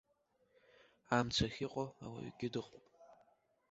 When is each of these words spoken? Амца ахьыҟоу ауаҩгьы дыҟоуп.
Амца 1.17 1.45
ахьыҟоу 1.47 1.89
ауаҩгьы 2.05 2.47
дыҟоуп. 2.53 2.85